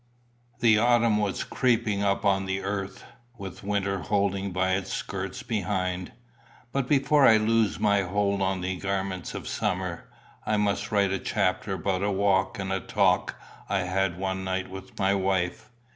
[0.61, 3.03] The autumn was creeping up on the earth,
[3.37, 6.11] with winter holding by its skirts behind;
[6.71, 10.09] but before I loose my hold of the garments of summer,
[10.43, 13.35] I must write a chapter about a walk and a talk
[13.69, 15.69] I had one night with my wife.